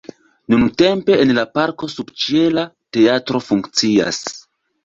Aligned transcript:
Nuntempe 0.53 1.17
en 1.25 1.33
la 1.39 1.43
parko 1.59 1.89
subĉiela 1.97 2.65
teatro 2.99 3.43
funkcias. 3.51 4.27